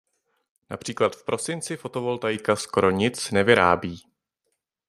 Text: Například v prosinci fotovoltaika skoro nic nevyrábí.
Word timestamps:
Například 0.69 1.15
v 1.15 1.23
prosinci 1.25 1.77
fotovoltaika 1.77 2.55
skoro 2.55 2.91
nic 2.91 3.31
nevyrábí. 3.31 4.01